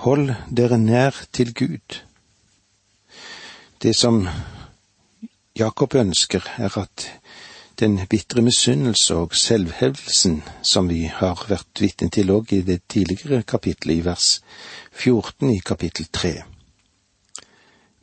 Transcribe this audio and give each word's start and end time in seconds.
Hold 0.00 0.30
dere 0.56 0.78
nær 0.78 1.12
til 1.32 1.50
Gud. 1.54 2.00
Det 3.82 3.92
som 3.96 4.28
Jakob 5.58 5.94
ønsker, 5.94 6.40
er 6.56 6.78
at 6.78 7.04
den 7.80 8.00
bitre 8.08 8.42
misunnelse 8.42 9.14
og 9.14 9.36
selvhevdelsen 9.36 10.38
som 10.62 10.88
vi 10.88 11.02
har 11.04 11.44
vært 11.48 11.82
vitne 11.84 12.08
til 12.08 12.32
òg 12.32 12.54
i 12.56 12.62
det 12.64 12.78
tidligere 12.88 13.42
kapittelet, 13.42 14.00
i 14.00 14.04
vers 14.08 14.30
14 14.92 15.52
i 15.52 15.58
kapittel 15.58 16.08
3. 16.12 16.32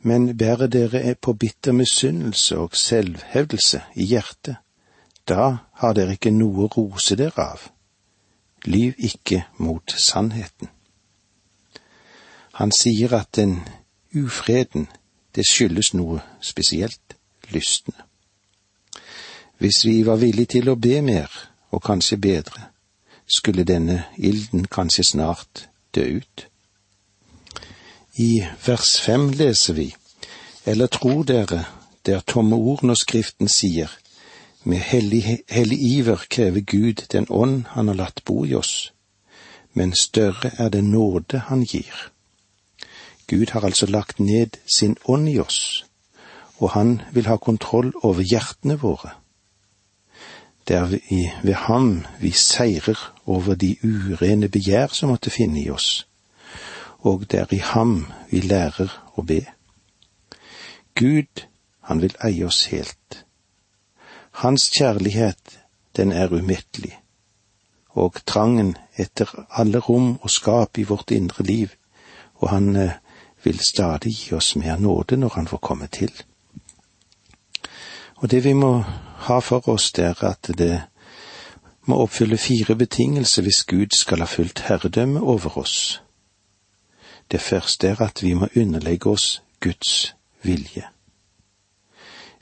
Men 0.06 0.36
bærer 0.38 0.70
dere 0.70 1.14
på 1.14 1.34
bitter 1.34 1.72
misunnelse 1.72 2.58
og 2.58 2.78
selvhevdelse 2.78 3.82
i 3.96 4.06
hjertet, 4.14 4.62
da 5.26 5.50
har 5.82 5.98
dere 5.98 6.14
ikke 6.14 6.30
noe 6.30 6.68
å 6.68 6.72
rose 6.78 7.18
dere 7.18 7.50
av. 7.58 7.70
Lyv 8.70 8.94
ikke 8.98 9.48
mot 9.58 9.98
sannheten. 9.98 10.77
Han 12.58 12.72
sier 12.72 13.12
at 13.14 13.36
den 13.36 13.60
ufreden, 14.14 14.88
det 15.34 15.44
skyldes 15.46 15.92
noe 15.94 16.18
spesielt, 16.42 17.14
lystne. 17.54 17.94
Hvis 19.58 19.84
vi 19.86 20.02
var 20.06 20.18
villige 20.18 20.56
til 20.56 20.70
å 20.72 20.74
be 20.74 20.98
mer, 21.02 21.30
og 21.70 21.84
kanskje 21.86 22.18
bedre, 22.18 22.64
skulle 23.26 23.66
denne 23.68 24.00
ilden 24.16 24.66
kanskje 24.66 25.04
snart 25.04 25.68
dø 25.94 26.02
ut. 26.18 26.46
I 28.18 28.42
vers 28.66 28.96
fem 29.06 29.30
leser 29.30 29.78
vi, 29.78 29.88
eller 30.66 30.90
tror 30.90 31.22
dere 31.30 31.62
det 32.06 32.14
er 32.16 32.26
tomme 32.26 32.56
ord 32.56 32.82
når 32.82 33.02
Skriften 33.04 33.48
sier, 33.48 33.90
med 34.64 34.82
hellig, 34.82 35.44
hellig 35.46 35.78
iver 35.94 36.26
krever 36.26 36.60
Gud 36.60 37.06
den 37.12 37.30
ånd 37.30 37.68
han 37.78 37.88
har 37.88 38.02
latt 38.02 38.24
bo 38.26 38.42
i 38.46 38.54
oss, 38.58 38.92
men 39.78 39.94
større 39.94 40.56
er 40.58 40.74
det 40.74 40.82
nåde 40.84 41.46
han 41.46 41.62
gir. 41.62 42.08
Gud 43.28 43.50
har 43.52 43.64
altså 43.64 43.86
lagt 43.86 44.20
ned 44.20 44.56
sin 44.76 44.96
ånd 45.04 45.28
i 45.28 45.38
oss, 45.38 45.84
og 46.58 46.70
han 46.70 47.00
vil 47.12 47.26
ha 47.28 47.36
kontroll 47.36 47.92
over 48.02 48.24
hjertene 48.24 48.78
våre. 48.80 49.10
Det 50.68 50.76
er 50.76 50.86
ved 51.42 51.54
ham 51.54 52.06
vi 52.20 52.30
seirer 52.30 52.98
over 53.26 53.54
de 53.54 53.76
urene 53.84 54.48
begjær 54.48 54.92
som 54.92 55.12
måtte 55.12 55.30
finne 55.30 55.60
i 55.60 55.70
oss, 55.70 56.06
og 56.98 57.26
det 57.30 57.40
er 57.40 57.52
i 57.54 57.60
ham 57.62 58.06
vi 58.30 58.40
lærer 58.40 58.92
å 59.16 59.22
be. 59.22 59.42
Gud, 60.96 61.44
han 61.80 62.00
vil 62.02 62.16
eie 62.24 62.46
oss 62.46 62.64
helt. 62.72 63.24
Hans 64.40 64.70
kjærlighet, 64.72 65.58
den 65.96 66.12
er 66.12 66.32
umettelig, 66.32 66.96
og 67.92 68.20
trangen 68.26 68.76
etter 68.96 69.30
alle 69.50 69.78
rom 69.84 70.16
og 70.22 70.30
skap 70.30 70.78
i 70.78 70.86
vårt 70.88 71.10
indre 71.10 71.44
liv, 71.44 71.76
og 72.40 72.50
han 72.50 72.76
eh, 72.76 72.96
vil 73.48 73.60
stadig 73.64 74.12
gi 74.12 74.34
oss 74.36 74.56
mer 74.56 74.76
nåde 74.76 75.16
når 75.16 75.32
han 75.34 75.46
får 75.48 75.58
komme 75.64 75.86
til. 75.86 76.12
Og 78.20 78.30
det 78.30 78.44
vi 78.44 78.52
må 78.52 78.84
ha 79.28 79.38
for 79.40 79.68
oss, 79.68 79.92
det 79.92 80.04
er 80.04 80.24
at 80.24 80.50
det 80.58 80.82
må 81.88 81.96
oppfylle 82.02 82.36
fire 82.38 82.76
betingelser 82.76 83.42
hvis 83.42 83.64
Gud 83.64 83.96
skal 83.96 84.20
ha 84.20 84.28
fullt 84.28 84.60
herredømme 84.68 85.20
over 85.20 85.58
oss. 85.58 86.02
Det 87.30 87.40
første 87.40 87.88
er 87.88 88.02
at 88.02 88.22
vi 88.22 88.34
må 88.34 88.48
underlegge 88.56 89.10
oss 89.10 89.42
Guds 89.60 90.14
vilje. 90.42 90.84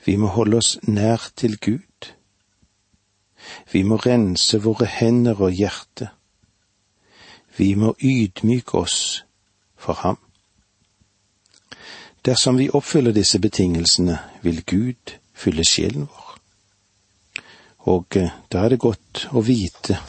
Vi 0.05 0.15
må 0.15 0.27
holde 0.27 0.57
oss 0.57 0.77
nær 0.83 1.29
til 1.35 1.57
Gud. 1.59 2.11
Vi 3.71 3.83
må 3.83 3.95
rense 3.95 4.59
våre 4.63 4.85
hender 4.85 5.41
og 5.41 5.51
hjerte. 5.51 6.09
Vi 7.57 7.75
må 7.75 7.95
ydmyke 8.03 8.75
oss 8.75 9.25
for 9.75 9.93
ham. 9.93 10.26
Dersom 12.25 12.57
vi 12.57 12.69
oppfyller 12.69 13.11
disse 13.11 13.39
betingelsene, 13.39 14.19
vil 14.41 14.63
Gud 14.65 15.17
fylle 15.33 15.63
sjelen 15.65 16.07
vår. 16.07 16.33
Og 17.87 18.17
eh, 18.17 18.31
da 18.51 18.65
er 18.65 18.73
det 18.73 18.83
godt 18.83 19.27
å 19.31 19.43
vite 19.45 19.99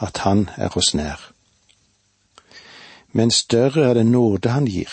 at 0.00 0.22
Han 0.24 0.48
er 0.56 0.76
oss 0.76 0.94
nær. 0.94 1.20
Men 3.12 3.30
større 3.30 3.90
er 3.90 3.94
den 3.94 4.12
nåde 4.12 4.52
Han 4.52 4.66
gir. 4.66 4.92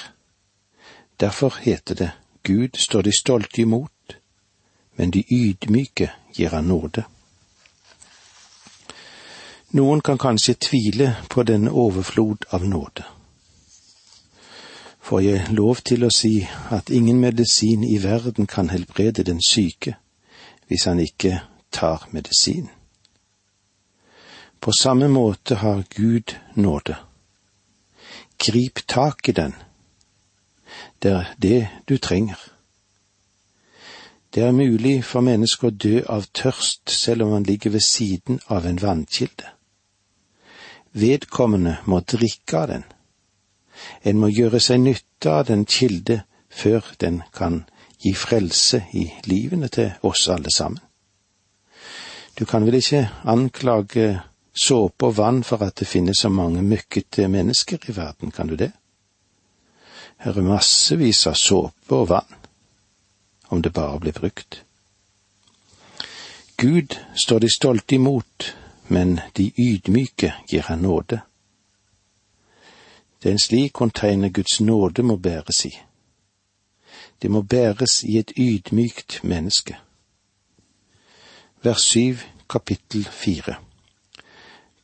Derfor 1.20 1.56
heter 1.62 1.96
det 1.96 2.12
Gud 2.44 2.76
står 2.78 3.02
de 3.02 3.12
stolte 3.16 3.62
imot, 3.62 4.18
men 4.96 5.12
de 5.12 5.24
ydmyke 5.32 6.12
gir 6.36 6.50
Han 6.50 6.68
nåde. 6.68 7.06
Noen 9.74 10.02
kan 10.02 10.18
kanskje 10.18 10.54
tvile 10.54 11.16
på 11.30 11.44
denne 11.44 11.72
overflod 11.72 12.46
av 12.50 12.66
nåde. 12.68 13.04
Får 15.04 15.22
jeg 15.22 15.48
lov 15.52 15.82
til 15.84 16.06
å 16.08 16.12
si 16.16 16.46
at 16.72 16.90
ingen 16.90 17.20
medisin 17.20 17.84
i 17.84 17.98
verden 18.00 18.48
kan 18.48 18.70
helbrede 18.72 19.26
den 19.28 19.42
syke 19.44 19.98
hvis 20.72 20.86
han 20.88 21.00
ikke 21.04 21.42
tar 21.76 22.08
medisin. 22.12 22.70
På 24.64 24.72
samme 24.72 25.10
måte 25.12 25.56
har 25.60 25.84
Gud 25.92 26.36
nåde. 26.56 26.96
Grip 28.40 28.80
tak 28.88 29.30
i 29.30 29.32
den. 29.32 29.54
Det 31.04 31.12
er 31.12 31.36
det 31.38 31.68
du 31.90 31.98
trenger. 31.98 32.40
Det 34.34 34.44
er 34.44 34.56
mulig 34.56 35.04
for 35.04 35.22
mennesker 35.22 35.68
å 35.68 35.76
dø 35.84 36.00
av 36.10 36.32
tørst 36.32 36.90
selv 36.90 37.28
om 37.28 37.36
man 37.36 37.44
ligger 37.44 37.76
ved 37.76 37.84
siden 37.84 38.40
av 38.48 38.66
en 38.66 38.80
vannkilde. 38.82 39.52
Vedkommende 40.94 41.78
må 41.86 42.00
drikke 42.00 42.58
av 42.58 42.68
den. 42.72 42.84
En 44.04 44.20
må 44.20 44.30
gjøre 44.30 44.60
seg 44.60 44.82
nytte 44.84 45.32
av 45.32 45.48
den 45.48 45.66
kilde 45.66 46.24
før 46.50 46.94
den 47.02 47.22
kan 47.34 47.64
gi 48.04 48.14
frelse 48.14 48.84
i 48.94 49.08
livene 49.26 49.70
til 49.72 49.94
oss 50.04 50.28
alle 50.30 50.52
sammen. 50.54 50.82
Du 52.40 52.46
kan 52.46 52.66
vel 52.66 52.80
ikke 52.80 53.08
anklage 53.30 54.22
såpe 54.54 55.06
og 55.06 55.18
vann 55.18 55.44
for 55.44 55.64
at 55.66 55.78
det 55.80 55.88
finnes 55.88 56.22
så 56.22 56.30
mange 56.30 56.62
møkkete 56.62 57.28
mennesker 57.28 57.90
i 57.90 57.96
verden, 57.96 58.32
kan 58.32 58.48
du 58.48 58.56
det? 58.56 58.72
Her 60.18 60.38
er 60.38 60.48
massevis 60.48 61.26
av 61.28 61.38
såpe 61.38 61.96
og 61.96 62.10
vann, 62.10 62.38
om 63.50 63.62
det 63.62 63.74
bare 63.74 64.00
blir 64.00 64.14
brukt. 64.18 64.64
Gud 66.58 66.98
står 67.16 67.40
de 67.40 67.50
stolte 67.50 67.96
imot, 67.96 68.56
men 68.88 69.20
de 69.38 69.52
ydmyke 69.58 70.34
gir 70.50 70.62
han 70.70 70.86
nåde. 70.86 71.22
Det 73.24 73.30
er 73.30 73.34
en 73.34 73.40
slik 73.40 73.72
container 73.72 74.30
Guds 74.30 74.62
nåde 74.62 75.04
må 75.04 75.16
bæres 75.16 75.66
i. 75.66 75.72
Det 77.22 77.32
må 77.32 77.42
bæres 77.42 78.04
i 78.04 78.18
et 78.18 78.32
ydmykt 78.38 79.24
menneske 79.24 79.78
vers 81.64 81.82
syv, 81.82 82.18
kapittel 82.50 83.08
fire. 83.12 83.56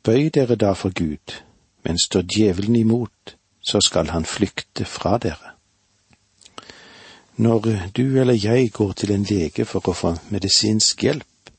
Bøy 0.03 0.29
dere 0.33 0.55
da 0.55 0.71
for 0.73 0.93
Gud, 0.95 1.35
men 1.83 1.99
står 1.99 2.21
djevelen 2.21 2.75
imot, 2.75 3.35
så 3.61 3.81
skal 3.81 4.09
han 4.09 4.25
flykte 4.25 4.85
fra 4.85 5.17
dere. 5.17 5.55
Når 7.35 7.59
du 7.97 8.19
eller 8.19 8.39
jeg 8.43 8.71
går 8.71 8.91
til 8.91 9.11
en 9.11 9.23
lege 9.23 9.65
for 9.65 9.89
å 9.89 9.95
få 9.95 10.15
medisinsk 10.31 11.03
hjelp, 11.03 11.51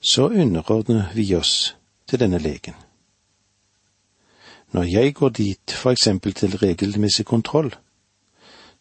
så 0.00 0.28
underordner 0.28 1.12
vi 1.14 1.34
oss 1.34 1.76
til 2.08 2.20
denne 2.20 2.38
legen. 2.38 2.74
Når 4.72 4.82
jeg 4.82 5.14
går 5.14 5.28
dit 5.28 5.70
for 5.70 5.90
eksempel 5.90 6.34
til 6.34 6.56
regelmessig 6.58 7.26
kontroll, 7.26 7.74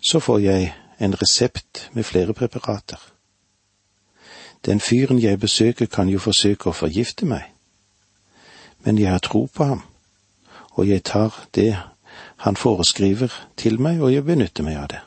så 0.09 0.20
får 0.20 0.40
jeg 0.40 0.74
en 1.00 1.22
resept 1.22 1.90
med 1.94 2.03
flere 2.03 2.34
preparater. 2.34 3.14
Den 4.66 4.80
fyren 4.80 5.22
jeg 5.22 5.40
besøker 5.40 5.86
kan 5.86 6.09
jo 6.09 6.20
forsøke 6.20 6.70
å 6.70 6.76
forgifte 6.76 7.26
meg, 7.26 7.44
men 8.84 8.97
jeg 9.00 9.12
har 9.12 9.24
tro 9.24 9.46
på 9.53 9.64
ham, 9.64 9.81
og 10.72 10.88
jeg 10.88 11.03
tar 11.03 11.46
det 11.56 11.78
han 12.38 12.56
foreskriver 12.56 13.34
til 13.58 13.81
meg, 13.81 14.02
og 14.02 14.14
jeg 14.14 14.26
benytter 14.26 14.64
meg 14.64 14.78
av 14.78 14.88
det. 14.88 15.02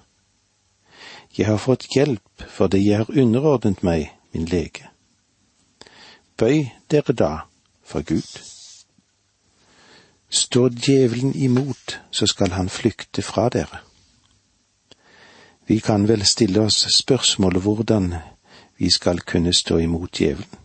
Jeg 1.38 1.46
har 1.46 1.60
fått 1.62 1.87
hjelp 1.94 2.46
fordi 2.50 2.82
jeg 2.88 3.02
har 3.02 3.19
underordnet 3.22 3.82
meg 3.87 4.10
min 4.32 4.49
lege. 4.50 4.88
Bøy 6.37 6.70
dere 6.90 7.14
da 7.14 7.32
for 7.84 8.02
Gud. 8.02 8.59
Står 10.30 10.68
djevelen 10.68 11.34
imot, 11.34 11.98
så 12.10 12.26
skal 12.26 12.50
han 12.50 12.68
flykte 12.68 13.22
fra 13.22 13.48
dere. 13.48 13.80
Vi 15.66 15.80
kan 15.80 16.08
vel 16.08 16.22
stille 16.26 16.60
oss 16.60 16.86
spørsmålet 16.94 17.62
hvordan 17.62 18.14
vi 18.78 18.90
skal 18.90 19.20
kunne 19.20 19.52
stå 19.54 19.78
imot 19.78 20.20
djevelen. 20.20 20.58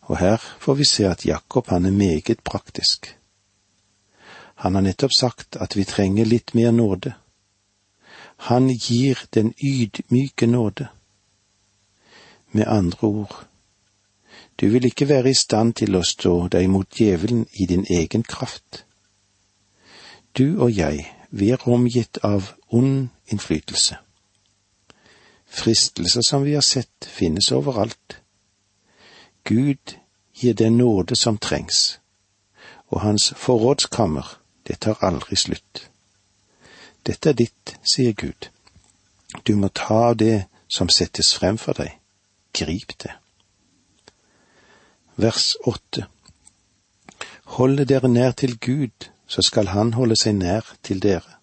Og 0.00 0.18
her 0.18 0.36
får 0.36 0.74
vi 0.74 0.84
se 0.84 1.06
at 1.06 1.26
Jakob 1.26 1.66
han 1.68 1.86
er 1.86 1.90
meget 1.90 2.40
praktisk. 2.44 3.16
Han 4.54 4.74
har 4.74 4.82
nettopp 4.82 5.12
sagt 5.12 5.56
at 5.56 5.76
vi 5.76 5.84
trenger 5.84 6.24
litt 6.24 6.54
mer 6.54 6.70
nåde. 6.70 7.14
Han 8.36 8.68
gir 8.68 9.18
den 9.34 9.54
ydmyke 9.62 10.46
nåde. 10.46 10.88
Med 12.52 12.66
andre 12.66 13.08
ord, 13.08 13.46
du 14.60 14.68
vil 14.68 14.84
ikke 14.84 15.08
være 15.08 15.30
i 15.30 15.34
stand 15.34 15.74
til 15.74 15.96
å 15.96 16.04
stå 16.04 16.48
deg 16.52 16.68
mot 16.72 16.88
djevelen 16.98 17.46
i 17.52 17.66
din 17.66 17.84
egen 17.90 18.22
kraft. 18.22 18.84
Du 20.38 20.62
og 20.62 20.72
jeg, 20.76 21.04
vi 21.30 21.50
er 21.50 21.68
omgitt 21.68 22.18
av 22.24 22.52
ond 22.68 23.08
innflytelse. 23.32 23.98
Fristelser 25.46 26.24
som 26.28 26.44
vi 26.44 26.54
har 26.54 26.64
sett, 26.64 27.04
finnes 27.04 27.52
overalt. 27.52 28.20
Gud 29.44 29.96
gir 30.34 30.54
den 30.54 30.76
nåde 30.78 31.16
som 31.16 31.38
trengs, 31.38 31.98
og 32.88 33.00
hans 33.00 33.32
forrådskammer, 33.36 34.40
det 34.66 34.80
tar 34.80 35.04
aldri 35.04 35.36
slutt. 35.36 35.90
Dette 37.06 37.30
er 37.30 37.38
ditt, 37.38 37.76
sier 37.84 38.12
Gud. 38.12 38.50
Du 39.46 39.54
må 39.56 39.68
ta 39.68 40.08
av 40.10 40.16
det 40.16 40.46
som 40.68 40.88
settes 40.88 41.34
frem 41.36 41.58
for 41.58 41.78
deg. 41.78 41.92
Grip 42.52 42.96
det. 43.02 43.14
Vers 45.16 45.56
åtte. 45.64 46.06
Holde 47.56 47.84
dere 47.84 48.08
nær 48.08 48.30
til 48.36 48.58
Gud, 48.58 49.08
så 49.26 49.42
skal 49.42 49.72
Han 49.72 49.94
holde 49.96 50.16
seg 50.16 50.34
nær 50.36 50.76
til 50.82 51.00
dere. 51.02 51.38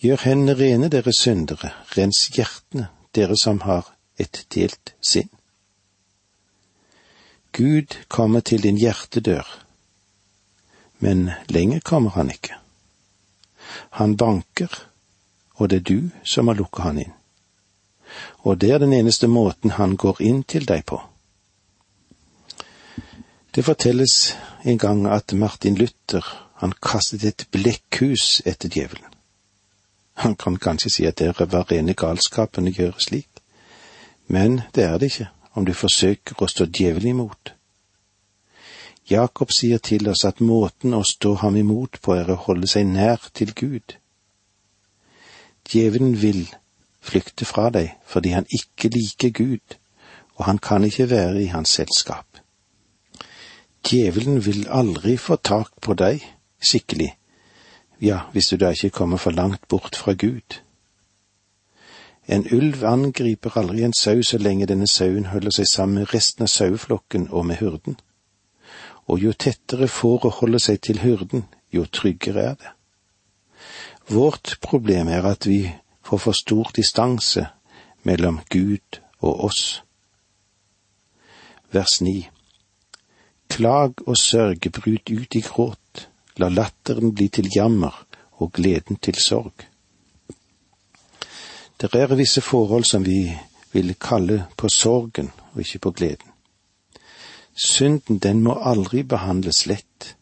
Gjør 0.00 0.22
hendene 0.24 0.54
rene, 0.54 0.88
dere 0.88 1.12
syndere, 1.12 1.72
rens 1.96 2.28
hjertene, 2.32 2.88
dere 3.14 3.36
som 3.36 3.60
har 3.66 3.90
et 4.16 4.46
delt 4.54 4.94
sinn. 5.02 5.28
Gud 7.52 7.98
kommer 8.08 8.40
til 8.40 8.62
din 8.62 8.78
hjertedør, 8.78 9.44
men 10.98 11.30
lenger 11.48 11.80
kommer 11.80 12.10
han 12.10 12.30
ikke. 12.30 12.54
Han 13.98 14.16
banker, 14.16 14.70
og 15.54 15.70
det 15.70 15.76
er 15.76 15.88
du 15.94 16.10
som 16.24 16.48
har 16.48 16.54
lukket 16.54 16.84
han 16.84 16.98
inn. 16.98 17.14
Og 18.46 18.60
det 18.60 18.70
er 18.70 18.78
den 18.78 18.92
eneste 18.92 19.26
måten 19.26 19.76
han 19.76 19.96
går 19.96 20.22
inn 20.22 20.42
til 20.42 20.64
deg 20.66 20.86
på. 20.86 21.02
Det 23.54 23.64
fortelles 23.64 24.36
en 24.64 24.78
gang 24.78 25.06
at 25.06 25.32
Martin 25.32 25.74
Luther, 25.74 26.26
han 26.56 26.72
kastet 26.82 27.24
et 27.24 27.46
blekkhus 27.50 28.42
etter 28.46 28.68
djevelen. 28.68 29.10
Han 30.22 30.36
kan 30.36 30.56
kanskje 30.56 30.90
si 30.90 31.06
at 31.08 31.18
det 31.18 31.32
var 31.38 31.66
rene 31.72 31.94
galskapen 31.94 32.68
å 32.68 32.74
gjøre 32.76 33.02
slik, 33.02 33.40
men 34.28 34.60
det 34.74 34.84
er 34.84 34.98
det 34.98 35.10
ikke 35.10 35.30
om 35.58 35.66
du 35.66 35.72
forsøker 35.74 36.38
å 36.38 36.46
stå 36.46 36.68
djevelen 36.70 37.14
imot. 37.14 37.54
Jakob 39.10 39.50
sier 39.50 39.82
til 39.82 40.06
oss 40.12 40.22
at 40.28 40.38
måten 40.40 40.94
å 40.94 41.02
stå 41.02 41.34
ham 41.42 41.56
imot 41.58 41.98
på 42.04 42.14
er 42.14 42.30
å 42.30 42.38
holde 42.46 42.70
seg 42.70 42.86
nær 42.86 43.26
til 43.34 43.50
Gud. 43.56 43.96
Djevelen 45.66 46.14
vil 46.22 46.44
flykte 47.02 47.48
fra 47.48 47.66
deg 47.74 47.96
fordi 48.06 48.36
han 48.36 48.46
ikke 48.46 48.92
liker 48.94 49.34
Gud, 49.34 49.78
og 50.38 50.46
han 50.46 50.62
kan 50.62 50.86
ikke 50.86 51.10
være 51.10 51.42
i 51.42 51.50
hans 51.50 51.74
selskap. 51.80 52.29
Djevelen 53.90 54.44
vil 54.46 54.68
aldri 54.70 55.16
få 55.18 55.36
tak 55.36 55.72
på 55.82 55.96
deg 55.98 56.22
skikkelig, 56.62 57.08
ja, 58.00 58.20
hvis 58.32 58.52
du 58.52 58.56
da 58.56 58.70
ikke 58.70 58.92
kommer 58.94 59.18
for 59.18 59.34
langt 59.34 59.66
bort 59.68 59.96
fra 59.98 60.12
Gud. 60.14 60.60
En 62.30 62.46
ulv 62.54 62.84
angriper 62.86 63.58
aldri 63.58 63.82
en 63.82 63.96
sau 63.96 64.22
så 64.22 64.38
lenge 64.38 64.68
denne 64.70 64.86
sauen 64.86 65.26
holder 65.32 65.50
seg 65.56 65.66
sammen 65.66 65.98
med 65.98 66.14
resten 66.14 66.46
av 66.46 66.52
saueflokken 66.52 67.26
og 67.30 67.46
med 67.50 67.58
hyrden. 67.58 67.98
Og 69.10 69.18
jo 69.18 69.32
tettere 69.32 69.88
fåret 69.90 70.38
holder 70.38 70.62
seg 70.62 70.80
til 70.86 71.02
hyrden, 71.02 71.48
jo 71.74 71.82
tryggere 71.90 72.44
er 72.52 72.54
det. 72.54 72.74
Vårt 74.06 74.58
problem 74.62 75.08
er 75.08 75.26
at 75.26 75.46
vi 75.50 75.64
får 76.06 76.18
for 76.18 76.32
stor 76.32 76.70
distanse 76.76 77.48
mellom 78.06 78.38
Gud 78.50 79.02
og 79.18 79.44
oss. 79.50 79.82
Vers 81.72 82.00
9. 82.00 82.28
Klag 83.50 84.06
og 84.06 84.16
sørg, 84.16 84.70
bryt 84.72 85.10
ut 85.10 85.34
i 85.34 85.42
gråt, 85.44 86.06
la 86.38 86.48
latteren 86.48 87.14
bli 87.14 87.28
til 87.28 87.50
jammer 87.56 87.96
og 88.38 88.52
gleden 88.52 88.96
til 88.96 89.18
sorg. 89.18 89.66
Det 91.80 91.94
er 91.94 92.14
visse 92.14 92.40
forhold 92.40 92.84
som 92.84 93.04
vi 93.04 93.32
vil 93.72 93.94
kalle 94.00 94.46
på 94.56 94.68
sorgen 94.68 95.30
og 95.52 95.60
ikke 95.60 95.78
på 95.78 95.90
gleden. 95.90 96.30
Synden, 97.64 98.18
den 98.18 98.42
må 98.42 98.54
aldri 98.60 99.02
behandles 99.02 99.66
lett. 99.66 100.16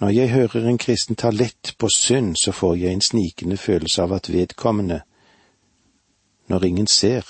Når 0.00 0.08
jeg 0.08 0.30
hører 0.30 0.66
en 0.68 0.78
kristen 0.78 1.16
ta 1.16 1.30
lett 1.30 1.74
på 1.78 1.88
synd, 1.94 2.36
så 2.36 2.52
får 2.52 2.76
jeg 2.76 2.92
en 2.92 3.04
snikende 3.04 3.56
følelse 3.56 4.02
av 4.02 4.12
at 4.12 4.32
vedkommende, 4.32 5.00
når 6.48 6.64
ingen 6.64 6.86
ser, 6.86 7.26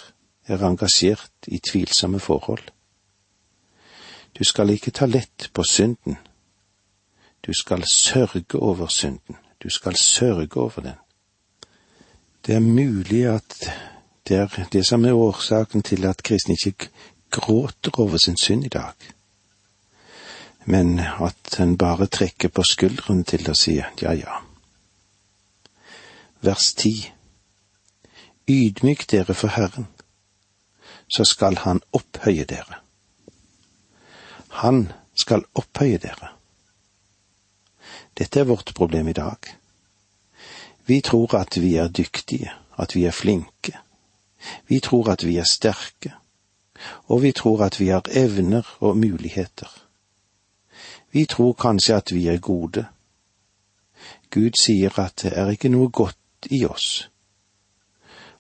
er 0.47 0.63
engasjert 0.67 1.47
i 1.47 1.59
tvilsomme 1.59 2.21
forhold. 2.21 2.63
Du 4.41 4.45
skal 4.45 4.71
ikke 4.73 4.91
ta 4.91 5.05
lett 5.05 5.51
på 5.53 5.63
synden. 5.69 6.17
Du 7.47 7.53
skal 7.53 7.85
sørge 7.85 8.57
over 8.57 8.87
synden. 8.87 9.37
Du 9.63 9.69
skal 9.69 9.97
sørge 9.97 10.57
over 10.57 10.81
den. 10.81 10.97
Det 12.47 12.55
er 12.55 12.61
mulig 12.61 13.27
at 13.29 13.71
det 14.29 14.37
er 14.37 14.69
det 14.73 14.87
som 14.87 15.05
er 15.05 15.13
årsaken 15.13 15.83
til 15.83 16.05
at 16.09 16.23
kristne 16.23 16.57
ikke 16.67 16.89
gråter 17.31 18.01
over 18.01 18.17
sin 18.17 18.37
synd 18.37 18.65
i 18.65 18.69
dag, 18.69 18.93
men 20.65 20.99
at 21.01 21.61
en 21.61 21.79
bare 21.79 22.07
trekker 22.07 22.49
på 22.49 22.63
skuldrene 22.63 23.25
til 23.25 23.51
å 23.51 23.55
si 23.55 23.77
ja, 23.77 24.13
ja. 24.13 24.41
Vers 26.41 26.73
ti. 26.75 26.95
Ydmyk 28.49 29.05
dere 29.11 29.35
for 29.35 29.53
Herren, 29.53 29.87
så 31.13 31.25
skal 31.25 31.59
Han 31.59 31.83
opphøye 31.93 32.45
dere. 32.45 32.81
Han 34.51 34.93
skal 35.15 35.45
opphøye 35.55 35.99
dere. 35.99 36.35
Dette 38.19 38.41
er 38.41 38.49
vårt 38.49 38.73
problem 38.75 39.09
i 39.09 39.17
dag. 39.17 39.39
Vi 40.87 41.01
tror 41.01 41.37
at 41.39 41.61
vi 41.61 41.77
er 41.77 41.89
dyktige, 41.89 42.51
at 42.79 42.95
vi 42.95 43.05
er 43.05 43.15
flinke. 43.15 43.79
Vi 44.67 44.81
tror 44.81 45.11
at 45.13 45.25
vi 45.27 45.37
er 45.37 45.45
sterke, 45.45 46.13
og 47.07 47.23
vi 47.23 47.33
tror 47.33 47.65
at 47.65 47.81
vi 47.81 47.89
har 47.89 48.03
evner 48.11 48.77
og 48.81 48.97
muligheter. 48.97 49.69
Vi 51.13 51.25
tror 51.25 51.53
kanskje 51.53 51.97
at 51.97 52.13
vi 52.15 52.27
er 52.27 52.39
gode. 52.39 52.87
Gud 54.31 54.51
sier 54.61 54.99
at 54.99 55.23
det 55.23 55.33
er 55.39 55.51
ikke 55.51 55.69
noe 55.69 55.91
godt 55.91 56.51
i 56.51 56.65
oss, 56.65 57.11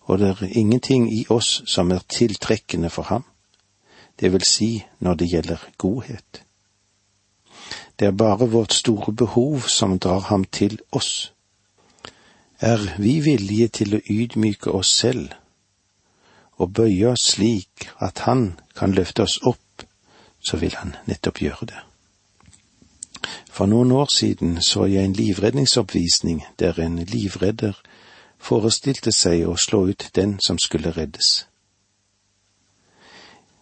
og 0.00 0.18
det 0.18 0.28
er 0.28 0.56
ingenting 0.58 1.10
i 1.12 1.26
oss 1.28 1.62
som 1.66 1.90
er 1.90 2.06
tiltrekkende 2.08 2.90
for 2.90 3.02
ham, 3.02 3.24
det 4.20 4.32
vil 4.32 4.44
si 4.44 4.84
når 4.98 5.14
det 5.14 5.28
gjelder 5.30 5.66
godhet. 5.78 6.42
Det 7.98 8.06
er 8.06 8.16
bare 8.16 8.48
vårt 8.50 8.72
store 8.72 9.12
behov 9.12 9.60
som 9.68 9.98
drar 9.98 10.20
ham 10.20 10.44
til 10.44 10.78
oss. 10.92 11.32
Er 12.60 12.96
vi 12.98 13.20
villige 13.20 13.68
til 13.68 13.94
å 13.94 14.00
ydmyke 14.10 14.70
oss 14.70 14.92
selv 15.02 15.28
og 16.60 16.72
bøye 16.76 17.08
oss 17.08 17.22
slik 17.32 17.88
at 18.00 18.18
Han 18.28 18.60
kan 18.76 18.92
løfte 18.92 19.22
oss 19.22 19.38
opp, 19.42 19.84
så 20.40 20.56
vil 20.56 20.74
Han 20.76 20.94
nettopp 21.06 21.40
gjøre 21.42 21.66
det. 21.66 21.80
For 23.50 23.66
noen 23.66 23.92
år 23.92 24.08
siden 24.12 24.62
så 24.62 24.84
jeg 24.84 25.04
en 25.04 25.16
livredningsoppvisning 25.16 26.44
der 26.58 26.80
en 26.80 26.98
livredder 27.04 27.76
forestilte 28.38 29.12
seg 29.12 29.44
å 29.48 29.56
slå 29.56 29.86
ut 29.88 30.08
den 30.14 30.38
som 30.40 30.58
skulle 30.58 30.92
reddes. 30.96 31.49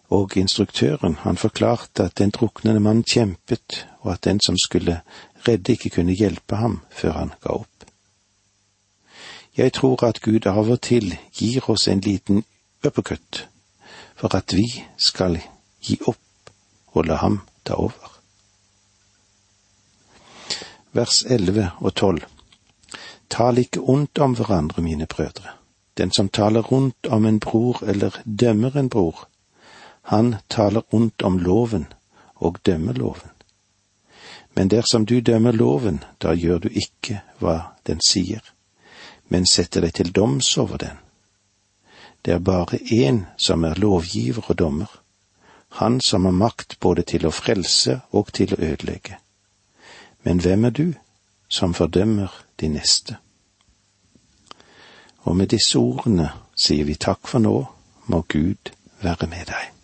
Og 0.09 0.37
instruktøren, 0.37 1.15
han 1.21 1.37
forklarte 1.37 2.03
at 2.03 2.17
den 2.17 2.29
druknende 2.29 2.79
mann 2.79 3.03
kjempet, 3.03 3.87
og 4.01 4.11
at 4.11 4.23
den 4.23 4.39
som 4.45 4.57
skulle 4.57 5.01
redde 5.47 5.71
ikke 5.71 5.89
kunne 5.89 6.13
hjelpe 6.17 6.55
ham 6.55 6.81
før 6.91 7.11
han 7.11 7.33
ga 7.41 7.49
opp. 7.49 7.85
Jeg 9.57 9.73
tror 9.73 10.03
at 10.07 10.21
Gud 10.21 10.47
av 10.47 10.69
og 10.69 10.81
til 10.81 11.17
gir 11.35 11.69
oss 11.69 11.87
en 11.87 11.99
liten 11.99 12.43
uppercut 12.85 13.47
for 14.15 14.35
at 14.35 14.53
vi 14.55 14.65
skal 14.97 15.39
gi 15.81 15.99
opp 16.07 16.51
og 16.95 17.05
la 17.05 17.15
ham 17.21 17.41
ta 17.63 17.73
over. 17.73 18.19
Vers 20.91 21.23
11 21.27 21.71
og 21.79 21.95
12 21.95 22.25
Tal 23.29 23.57
ikke 23.61 23.83
ondt 23.85 24.19
om 24.19 24.33
hverandre, 24.35 24.81
mine 24.81 25.05
brødre. 25.05 25.53
Den 25.97 26.11
som 26.11 26.29
taler 26.29 26.73
ondt 26.73 27.07
om 27.07 27.25
en 27.25 27.39
bror 27.39 27.83
eller 27.83 28.15
dømmer 28.25 28.77
en 28.77 28.89
bror, 28.89 29.27
han 30.09 30.35
taler 30.47 30.83
ondt 30.95 31.21
om 31.21 31.37
loven 31.37 31.87
og 32.35 32.61
dømmer 32.65 32.93
loven. 32.93 33.33
Men 34.55 34.69
dersom 34.69 35.05
du 35.05 35.19
dømmer 35.19 35.51
loven, 35.51 36.03
da 36.21 36.33
gjør 36.33 36.65
du 36.65 36.69
ikke 36.73 37.21
hva 37.39 37.59
den 37.87 38.01
sier 38.05 38.41
men 39.29 39.45
setter 39.45 39.85
deg 39.85 39.93
til 39.93 40.11
doms 40.11 40.49
over 40.57 40.81
den. 40.81 40.97
Det 42.25 42.33
er 42.33 42.43
bare 42.43 42.81
én 42.91 43.23
som 43.37 43.63
er 43.63 43.79
lovgiver 43.79 44.49
og 44.49 44.57
dommer, 44.57 44.91
han 45.79 46.01
som 46.01 46.25
har 46.25 46.35
makt 46.35 46.79
både 46.79 47.05
til 47.05 47.27
å 47.29 47.31
frelse 47.33 47.99
og 48.11 48.33
til 48.33 48.53
å 48.55 48.61
ødelegge. 48.71 49.19
Men 50.25 50.41
hvem 50.41 50.65
er 50.65 50.75
du 50.75 50.87
som 51.47 51.73
fordømmer 51.73 52.33
de 52.59 52.73
neste? 52.73 53.17
Og 55.29 55.37
med 55.37 55.53
disse 55.53 55.77
ordene 55.77 56.31
sier 56.55 56.89
vi 56.89 56.97
takk 56.97 57.27
for 57.27 57.39
nå, 57.39 57.57
må 58.09 58.23
Gud 58.27 58.73
være 59.05 59.29
med 59.29 59.45
deg. 59.53 59.78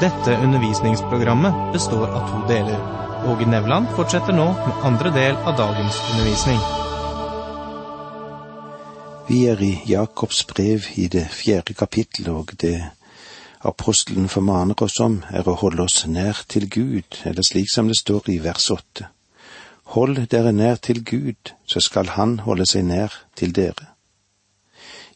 Dette 0.00 0.36
undervisningsprogrammet 0.44 1.72
består 1.72 2.08
av 2.08 2.28
to 2.30 2.38
deler. 2.48 2.78
Åge 3.28 3.46
Nevland 3.46 3.90
fortsetter 3.96 4.32
nå 4.32 4.46
med 4.56 4.84
andre 4.88 5.10
del 5.12 5.34
av 5.36 5.58
dagens 5.58 5.98
undervisning. 6.12 6.60
Vi 9.28 9.42
er 9.52 9.60
i 9.60 9.74
Jakobs 9.90 10.46
brev 10.48 10.86
i 10.96 11.04
det 11.12 11.26
fjerde 11.36 11.76
kapittel, 11.76 12.30
og 12.32 12.54
det 12.62 12.78
apostelen 13.60 14.32
formaner 14.32 14.80
oss 14.82 14.96
om, 15.04 15.18
er 15.28 15.44
å 15.44 15.58
holde 15.60 15.84
oss 15.84 16.06
nær 16.08 16.40
til 16.48 16.70
Gud, 16.72 17.20
eller 17.28 17.44
slik 17.44 17.68
som 17.68 17.92
det 17.92 17.98
står 18.00 18.32
i 18.32 18.38
vers 18.40 18.70
åtte. 18.72 19.10
Hold 19.92 20.22
dere 20.32 20.54
nær 20.56 20.80
til 20.80 21.04
Gud, 21.04 21.52
så 21.66 21.84
skal 21.84 22.16
Han 22.16 22.38
holde 22.48 22.64
seg 22.64 22.88
nær 22.88 23.20
til 23.36 23.52
dere. 23.52 23.92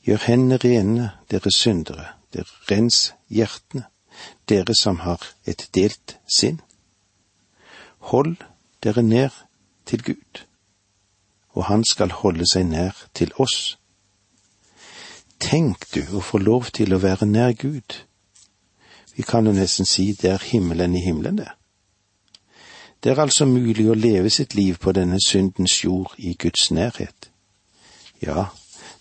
Gjør 0.04 0.28
hendene 0.28 0.60
rene, 0.60 1.10
dere 1.32 1.56
syndere, 1.56 2.06
dere 2.36 2.52
rens 2.68 3.14
hjertene, 3.32 3.88
dere 4.48 4.74
som 4.74 4.98
har 5.04 5.22
et 5.46 5.68
delt 5.74 6.16
sinn. 6.28 6.60
Hold 8.10 8.36
dere 8.82 9.02
nær 9.02 9.46
til 9.86 10.02
Gud, 10.02 10.44
og 11.52 11.64
Han 11.64 11.84
skal 11.84 12.10
holde 12.10 12.46
seg 12.52 12.66
nær 12.66 13.06
til 13.14 13.32
oss. 13.38 13.78
Tenk 15.40 15.86
du 15.94 16.16
å 16.16 16.20
få 16.20 16.38
lov 16.38 16.70
til 16.72 16.94
å 16.94 16.98
være 16.98 17.26
nær 17.26 17.52
Gud. 17.52 18.04
Vi 19.16 19.22
kan 19.22 19.46
jo 19.46 19.52
nesten 19.52 19.86
si 19.86 20.12
det 20.12 20.30
er 20.30 20.48
himmelen 20.50 20.94
i 20.94 21.04
himmelen, 21.04 21.38
det. 21.38 21.50
Det 23.04 23.12
er 23.12 23.20
altså 23.20 23.44
mulig 23.44 23.84
å 23.90 23.94
leve 23.94 24.30
sitt 24.30 24.54
liv 24.54 24.78
på 24.80 24.92
denne 24.96 25.18
syndens 25.20 25.76
jord 25.84 26.14
i 26.16 26.32
Guds 26.40 26.70
nærhet. 26.70 27.28
Ja, 28.22 28.46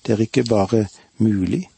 det 0.04 0.14
er 0.14 0.22
ikke 0.26 0.44
bare 0.44 0.88
mulig. 1.18 1.70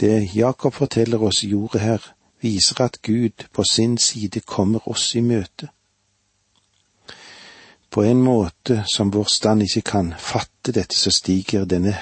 Det 0.00 0.36
Jakob 0.36 0.74
forteller 0.74 1.22
oss 1.22 1.40
jordet 1.44 1.80
her, 1.80 2.12
viser 2.40 2.82
at 2.84 3.02
Gud 3.02 3.48
på 3.52 3.64
sin 3.64 3.98
side 3.98 4.40
kommer 4.40 4.88
oss 4.88 5.14
i 5.14 5.20
møte 5.20 5.68
på 7.96 8.02
en 8.04 8.22
måte 8.22 8.82
som 8.86 9.10
vår 9.10 9.24
stand 9.24 9.62
ikke 9.64 9.80
kan 9.88 10.08
fatte 10.20 10.72
dette, 10.76 10.92
så 10.92 11.08
stiger 11.10 11.64
denne 11.64 11.94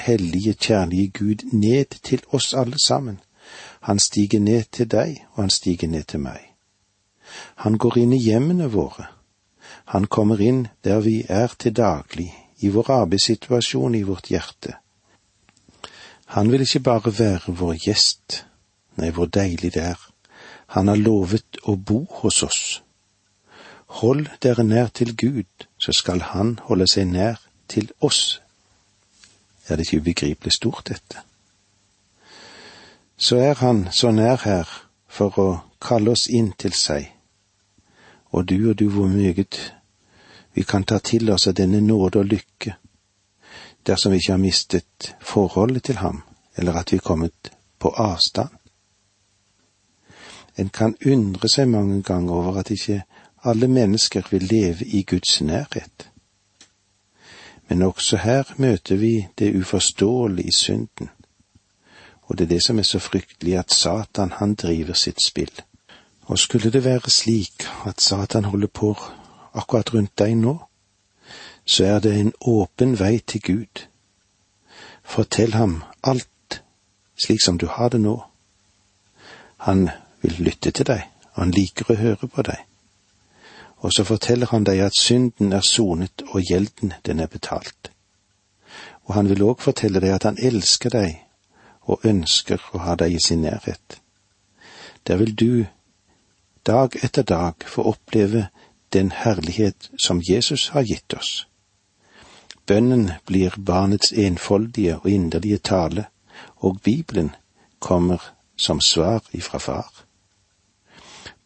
hellige, 0.00 0.54
kjærlige 0.54 1.10
Gud 1.18 1.44
ned 1.52 1.98
til 2.02 2.22
oss 2.32 2.54
alle 2.54 2.78
sammen. 2.80 3.18
Han 3.80 3.98
stiger 3.98 4.40
ned 4.40 4.64
til 4.72 4.88
deg, 4.88 5.26
og 5.34 5.42
han 5.42 5.50
stiger 5.50 5.88
ned 5.88 6.08
til 6.08 6.24
meg. 6.24 6.40
Han 7.54 7.76
går 7.76 7.98
inn 8.00 8.14
i 8.16 8.22
hjemmene 8.22 8.70
våre. 8.72 9.10
Han 9.92 10.06
kommer 10.06 10.40
inn 10.40 10.68
der 10.84 11.04
vi 11.04 11.26
er 11.28 11.52
til 11.58 11.76
daglig, 11.76 12.32
i 12.64 12.72
vår 12.72 12.90
arbeidssituasjon, 12.90 13.94
i 13.94 14.02
vårt 14.08 14.32
hjerte. 14.32 14.78
Han 16.32 16.52
vil 16.52 16.64
ikke 16.64 16.80
bare 16.80 17.12
være 17.18 17.52
vår 17.60 17.76
gjest, 17.76 18.46
nei, 18.96 19.10
hvor 19.10 19.26
deilig 19.26 19.74
det 19.74 19.82
er. 19.82 20.00
Han 20.74 20.88
har 20.88 20.96
lovet 20.96 21.60
å 21.68 21.76
bo 21.76 22.04
hos 22.22 22.42
oss. 22.42 22.62
Hold 24.00 24.28
dere 24.40 24.64
nær 24.64 24.88
til 24.88 25.16
Gud, 25.16 25.66
så 25.78 25.92
skal 25.92 26.22
Han 26.32 26.58
holde 26.68 26.86
seg 26.88 27.10
nær 27.12 27.40
til 27.68 27.90
oss. 28.00 28.40
Er 29.68 29.76
det 29.76 29.86
ikke 29.86 30.00
ubegripelig 30.00 30.52
stort, 30.52 30.88
dette? 30.88 31.20
Så 33.16 33.36
er 33.36 33.54
Han 33.54 33.88
så 33.92 34.10
nær 34.10 34.40
her 34.44 34.68
for 35.08 35.38
å 35.38 35.48
kalle 35.80 36.14
oss 36.16 36.28
inn 36.30 36.52
til 36.58 36.72
seg, 36.72 37.10
og 38.32 38.48
du 38.48 38.70
og 38.70 38.78
du 38.78 38.88
hvor 38.88 39.10
meget 39.12 39.74
vi 40.54 40.62
kan 40.62 40.84
ta 40.84 40.98
til 40.98 41.30
oss 41.30 41.46
av 41.48 41.54
denne 41.60 41.80
nåde 41.80 42.22
og 42.22 42.32
lykke, 42.32 42.76
dersom 43.86 44.12
vi 44.12 44.22
ikke 44.22 44.32
har 44.32 44.40
mistet 44.40 45.14
forholdet 45.20 45.84
til 45.84 46.00
ham, 46.00 46.22
eller 46.56 46.80
at 46.80 46.92
vi 46.92 46.96
er 46.96 47.04
kommet 47.04 47.52
på 47.78 47.92
avstand. 47.92 48.61
En 50.58 50.68
kan 50.68 50.96
undre 51.06 51.48
seg 51.48 51.68
mange 51.68 52.02
ganger 52.02 52.32
over 52.32 52.58
at 52.60 52.70
ikke 52.70 53.02
alle 53.44 53.68
mennesker 53.68 54.22
vil 54.30 54.42
leve 54.42 54.84
i 54.84 55.02
Guds 55.02 55.40
nærhet. 55.40 56.10
Men 57.68 57.82
også 57.82 58.16
her 58.16 58.54
møter 58.56 58.96
vi 58.96 59.28
det 59.38 59.56
uforståelige 59.56 60.48
i 60.48 60.52
synden, 60.52 61.10
og 62.22 62.38
det 62.38 62.44
er 62.44 62.48
det 62.48 62.64
som 62.64 62.78
er 62.78 62.82
så 62.82 62.98
fryktelig 62.98 63.58
at 63.58 63.72
Satan 63.72 64.32
han 64.32 64.54
driver 64.54 64.94
sitt 64.94 65.22
spill. 65.24 65.62
Og 66.22 66.38
skulle 66.38 66.72
det 66.72 66.84
være 66.84 67.10
slik 67.10 67.66
at 67.86 68.00
Satan 68.00 68.44
holder 68.44 68.66
på 68.66 68.96
akkurat 69.54 69.94
rundt 69.94 70.18
deg 70.18 70.36
nå, 70.36 70.58
så 71.64 71.84
er 71.84 71.98
det 71.98 72.20
en 72.20 72.32
åpen 72.40 72.98
vei 72.98 73.18
til 73.18 73.42
Gud. 73.42 73.86
Fortell 75.02 75.54
ham 75.54 75.82
alt 76.02 76.62
slik 77.16 77.42
som 77.44 77.58
du 77.58 77.66
har 77.66 77.88
det 77.88 78.00
nå. 78.00 78.22
Han 79.56 79.88
vil 80.22 80.38
lytte 80.38 80.70
til 80.70 80.86
deg, 80.86 81.08
han 81.36 81.50
liker 81.50 81.90
å 81.90 81.98
høre 81.98 82.28
på 82.28 82.44
deg 82.46 82.66
og 83.82 83.92
så 83.92 84.04
forteller 84.04 84.46
han 84.46 84.64
deg 84.64 84.78
at 84.84 84.98
synden 84.98 85.52
er 85.52 85.64
sonet 85.66 86.22
og 86.28 86.46
gjelden 86.46 86.94
den 87.06 87.20
er 87.20 87.26
betalt. 87.26 87.90
Og 89.04 89.14
han 89.14 89.28
vil 89.28 89.42
òg 89.42 89.62
fortelle 89.64 90.00
deg 90.00 90.14
at 90.14 90.26
han 90.28 90.38
elsker 90.38 90.94
deg 90.94 91.16
og 91.90 92.06
ønsker 92.06 92.62
å 92.72 92.84
ha 92.86 92.94
deg 92.94 93.16
i 93.16 93.22
sin 93.24 93.42
nærhet. 93.42 93.98
Der 95.06 95.18
vil 95.18 95.34
du 95.34 95.64
dag 96.66 96.94
etter 97.02 97.26
dag 97.26 97.66
få 97.66 97.82
oppleve 97.90 98.46
den 98.92 99.10
herlighet 99.10 99.90
som 99.98 100.22
Jesus 100.22 100.68
har 100.76 100.86
gitt 100.86 101.14
oss. 101.18 101.48
Bønnen 102.66 103.10
blir 103.26 103.58
barnets 103.58 104.12
enfoldige 104.12 105.00
og 105.00 105.10
inderlige 105.10 105.58
tale, 105.58 106.06
og 106.56 106.78
Bibelen 106.82 107.34
kommer 107.80 108.22
som 108.56 108.80
svar 108.80 109.26
ifra 109.32 109.58
far. 109.58 109.90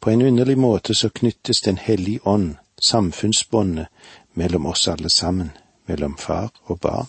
På 0.06 0.10
en 0.10 0.22
underlig 0.22 0.58
måte 0.58 0.94
så 0.94 1.08
knyttes 1.10 1.60
Den 1.60 1.76
hellige 1.76 2.20
ånd, 2.22 2.56
samfunnsbåndet, 2.78 3.86
mellom 4.34 4.66
oss 4.66 4.88
alle 4.88 5.10
sammen, 5.10 5.50
mellom 5.86 6.16
far 6.16 6.50
og 6.62 6.78
barn. 6.80 7.08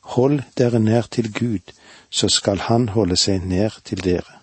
Hold 0.00 0.40
dere 0.56 0.78
nær 0.80 1.02
til 1.02 1.32
Gud, 1.32 1.74
så 2.10 2.28
skal 2.28 2.58
Han 2.58 2.88
holde 2.88 3.16
seg 3.16 3.44
nær 3.44 3.76
til 3.84 4.00
dere. 4.04 4.40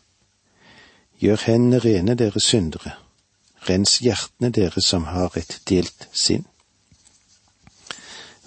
Gjør 1.18 1.42
hendene 1.46 1.80
rene, 1.80 2.16
dere 2.16 2.40
syndere. 2.40 2.94
Rens 3.70 3.98
hjertene, 4.06 4.52
dere 4.52 4.82
som 4.82 5.10
har 5.10 5.34
et 5.36 5.62
delt 5.70 6.08
sinn. 6.14 6.46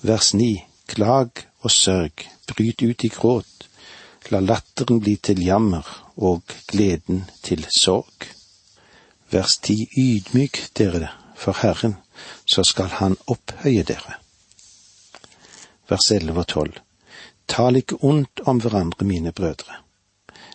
Vers 0.03 0.35
ni. 0.35 0.65
Klag 0.87 1.31
og 1.61 1.71
sørg, 1.71 2.29
bryt 2.47 2.83
ut 2.83 3.05
i 3.05 3.09
gråt, 3.09 3.69
la 4.31 4.39
latteren 4.41 5.01
bli 5.01 5.17
til 5.17 5.43
jammer 5.43 6.15
og 6.17 6.43
gleden 6.71 7.25
til 7.43 7.67
sorg. 7.81 8.34
Vers 9.35 9.57
ti, 9.59 9.89
ydmyk 9.99 10.59
dere 10.79 11.09
for 11.35 11.59
Herren, 11.59 11.97
så 12.47 12.63
skal 12.63 12.87
Han 12.87 13.17
opphøye 13.27 13.83
dere. 13.83 14.19
Vers 15.91 16.11
elleve 16.15 16.45
og 16.45 16.47
tolv, 16.47 16.77
tal 17.51 17.77
ikke 17.77 17.99
ondt 18.01 18.45
om 18.47 18.61
hverandre, 18.63 19.05
mine 19.05 19.33
brødre. 19.33 19.81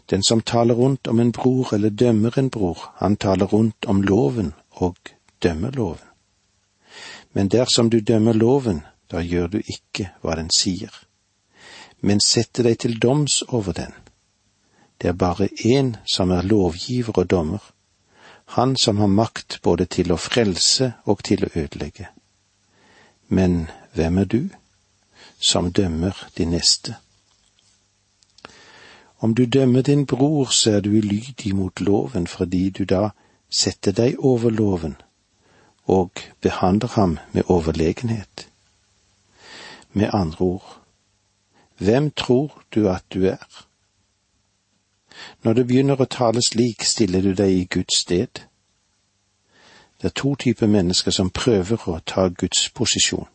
Den 0.10 0.24
som 0.24 0.42
taler 0.42 0.80
ondt 0.80 1.08
om 1.08 1.20
en 1.20 1.32
bror 1.32 1.74
eller 1.74 1.90
dømmer 1.90 2.38
en 2.40 2.50
bror, 2.50 2.94
han 2.98 3.18
taler 3.18 3.54
ondt 3.54 3.86
om 3.86 4.02
loven 4.02 4.54
og 4.72 4.96
dømmer 5.44 5.72
loven. 5.72 6.08
Men 7.34 7.48
dersom 7.48 7.90
du 7.90 8.00
dømmer 8.00 8.34
loven, 8.34 8.82
da 9.12 9.20
gjør 9.20 9.48
du 9.48 9.58
ikke 9.60 10.08
hva 10.22 10.38
den 10.40 10.50
sier, 10.58 10.94
men 12.02 12.24
setter 12.26 12.64
deg 12.64 12.80
til 12.80 12.96
doms 13.00 13.42
over 13.48 13.76
den. 13.76 13.92
Det 15.02 15.12
er 15.12 15.20
bare 15.20 15.50
én 15.66 15.98
som 16.08 16.32
er 16.32 16.48
lovgiver 16.48 17.18
og 17.18 17.30
dommer, 17.30 17.60
han 18.50 18.78
som 18.78 18.98
har 18.98 19.08
makt 19.08 19.60
både 19.62 19.86
til 19.86 20.12
å 20.12 20.18
frelse 20.18 20.94
og 21.06 21.22
til 21.24 21.46
å 21.46 21.52
ødelegge. 21.54 22.08
Men 23.28 23.68
hvem 23.94 24.18
er 24.18 24.26
du 24.26 24.50
som 25.40 25.70
dømmer 25.72 26.18
din 26.38 26.50
neste? 26.56 26.96
Om 29.20 29.36
du 29.36 29.46
dømmer 29.46 29.82
din 29.82 30.06
bror, 30.06 30.46
så 30.46 30.72
er 30.72 30.82
du 30.82 30.90
ulydig 30.90 31.54
mot 31.56 31.82
loven 31.82 32.28
fordi 32.28 32.70
du 32.70 32.84
da 32.90 33.10
setter 33.50 33.92
deg 33.92 34.18
over 34.20 34.50
loven 34.50 34.96
og 35.86 36.22
behandler 36.42 36.90
ham 36.96 37.18
med 37.32 37.44
overlegenhet. 37.50 38.48
Med 39.94 40.10
andre 40.14 40.46
ord, 40.46 40.78
hvem 41.78 42.12
tror 42.12 42.64
du 42.76 42.90
at 42.90 43.04
du 43.14 43.26
er? 43.26 43.66
Når 45.44 45.54
du 45.54 45.64
begynner 45.64 46.00
å 46.02 46.06
tale 46.06 46.42
slik, 46.42 46.84
stiller 46.84 47.22
du 47.22 47.34
deg 47.34 47.52
i 47.52 47.68
Guds 47.72 48.02
sted. 48.02 48.42
Det 50.02 50.08
er 50.12 50.16
to 50.16 50.36
typer 50.36 50.68
mennesker 50.68 51.12
som 51.12 51.30
prøver 51.30 51.90
å 51.90 52.00
ta 52.06 52.28
Guds 52.30 52.70
posisjon. 52.70 53.28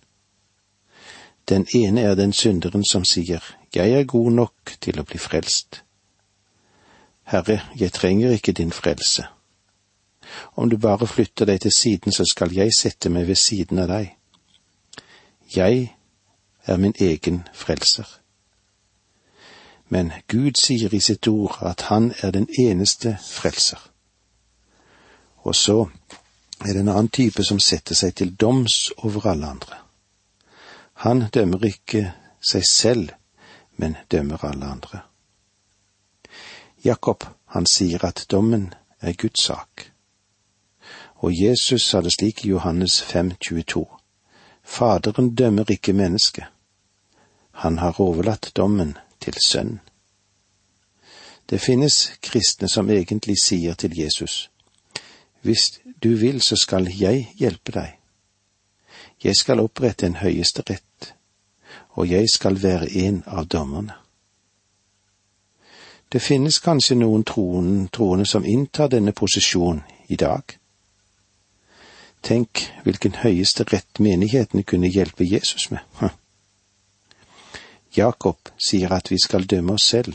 Den 1.48 1.66
ene 1.74 2.00
er 2.00 2.14
den 2.14 2.32
synderen 2.32 2.84
som 2.84 3.04
sier, 3.04 3.42
Jeg 3.74 3.90
er 3.92 4.04
god 4.04 4.32
nok 4.32 4.76
til 4.80 5.00
å 5.00 5.04
bli 5.04 5.18
frelst. 5.18 5.82
Herre, 7.24 7.60
jeg 7.76 7.92
trenger 7.92 8.30
ikke 8.30 8.52
din 8.52 8.72
frelse. 8.72 9.26
Om 10.56 10.70
du 10.70 10.76
bare 10.76 11.06
flytter 11.06 11.44
deg 11.44 11.60
til 11.60 11.72
siden, 11.72 12.12
så 12.12 12.24
skal 12.24 12.52
jeg 12.52 12.72
sette 12.78 13.10
meg 13.10 13.26
ved 13.26 13.36
siden 13.36 13.78
av 13.78 13.88
deg. 13.88 14.14
Jeg 15.56 15.94
er 16.66 16.76
min 16.76 16.94
egen 17.00 17.48
frelser 17.52 18.23
men 19.94 20.12
Gud 20.26 20.58
sier 20.58 20.94
i 20.94 20.98
sitt 21.00 21.28
ord 21.30 21.60
at 21.62 21.84
han 21.86 22.08
er 22.18 22.32
den 22.34 22.48
eneste 22.58 23.12
frelser. 23.22 23.78
Og 25.46 25.54
så 25.54 25.76
er 26.64 26.72
det 26.72 26.80
en 26.80 26.88
annen 26.88 27.10
type 27.14 27.44
som 27.46 27.60
setter 27.62 27.94
seg 27.94 28.16
til 28.18 28.32
doms 28.34 28.90
over 29.06 29.28
alle 29.30 29.46
andre. 29.46 29.78
Han 31.06 31.28
dømmer 31.30 31.62
ikke 31.70 32.02
seg 32.42 32.66
selv, 32.66 33.12
men 33.76 33.94
dømmer 34.10 34.44
alle 34.44 34.66
andre. 34.66 35.04
Jakob, 36.84 37.28
han 37.54 37.70
sier 37.70 38.02
at 38.04 38.26
dommen 38.30 38.72
er 39.00 39.14
Guds 39.14 39.46
sak. 39.46 39.92
Og 41.22 41.30
Jesus 41.38 41.86
sa 41.86 42.02
det 42.02 42.16
slik 42.18 42.44
i 42.44 42.50
Johannes 42.50 42.98
5, 43.02 43.36
22. 43.38 43.86
Faderen 44.64 45.34
dømmer 45.34 45.70
ikke 45.70 45.94
mennesket. 45.94 46.50
Han 47.62 47.78
har 47.78 48.00
overlatt 48.00 48.50
dommen 48.56 48.96
til 49.20 49.38
Sønnen. 49.46 49.83
Det 51.50 51.58
finnes 51.58 52.12
kristne 52.20 52.68
som 52.68 52.90
egentlig 52.90 53.36
sier 53.44 53.74
til 53.74 53.98
Jesus, 53.98 54.50
Hvis 55.42 55.80
du 56.02 56.14
vil, 56.16 56.40
så 56.40 56.56
skal 56.56 56.88
jeg 56.88 57.28
hjelpe 57.36 57.72
deg. 57.72 57.98
Jeg 59.24 59.36
skal 59.36 59.60
opprette 59.60 60.06
en 60.06 60.16
høyeste 60.16 60.62
rett, 60.70 61.14
og 61.90 62.08
jeg 62.08 62.30
skal 62.32 62.62
være 62.62 62.88
en 62.90 63.22
av 63.26 63.46
dommerne. 63.46 63.92
Det 66.12 66.22
finnes 66.22 66.58
kanskje 66.58 66.94
noen 66.94 67.24
troende, 67.24 67.88
troende 67.92 68.26
som 68.26 68.44
inntar 68.44 68.88
denne 68.88 69.12
posisjonen 69.12 69.82
i 70.08 70.16
dag. 70.16 70.42
Tenk 72.22 72.70
hvilken 72.84 73.18
høyeste 73.20 73.64
rett 73.72 74.00
menighetene 74.00 74.62
kunne 74.62 74.88
hjelpe 74.88 75.24
Jesus 75.24 75.70
med. 75.70 75.80
Jakob 77.96 78.48
sier 78.56 78.92
at 78.96 79.10
vi 79.10 79.18
skal 79.18 79.44
dømme 79.44 79.76
oss 79.76 79.88
selv, 79.90 80.14